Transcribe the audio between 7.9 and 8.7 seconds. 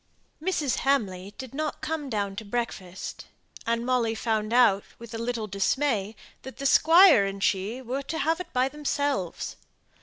to have it by